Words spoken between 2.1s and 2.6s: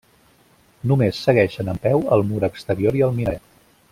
el mur